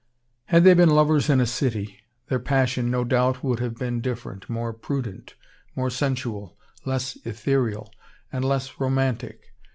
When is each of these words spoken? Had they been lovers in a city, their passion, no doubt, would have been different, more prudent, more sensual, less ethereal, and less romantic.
Had 0.45 0.63
they 0.63 0.73
been 0.73 0.89
lovers 0.89 1.29
in 1.29 1.39
a 1.39 1.45
city, 1.45 1.99
their 2.27 2.39
passion, 2.39 2.89
no 2.89 3.03
doubt, 3.03 3.43
would 3.43 3.59
have 3.59 3.75
been 3.75 4.01
different, 4.01 4.49
more 4.49 4.73
prudent, 4.73 5.35
more 5.75 5.91
sensual, 5.91 6.57
less 6.85 7.17
ethereal, 7.23 7.93
and 8.31 8.43
less 8.43 8.79
romantic. 8.79 9.53